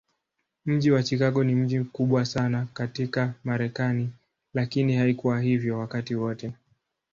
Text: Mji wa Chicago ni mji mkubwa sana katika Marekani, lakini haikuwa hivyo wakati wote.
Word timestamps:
Mji 0.65 0.91
wa 0.91 1.03
Chicago 1.03 1.43
ni 1.43 1.55
mji 1.55 1.79
mkubwa 1.79 2.25
sana 2.25 2.67
katika 2.73 3.33
Marekani, 3.43 4.09
lakini 4.53 4.95
haikuwa 4.95 5.41
hivyo 5.41 5.79
wakati 5.79 6.15
wote. 6.15 6.53